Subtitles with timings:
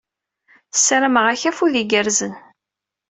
[0.75, 2.33] Ssarameɣ-ak afud igerrzen.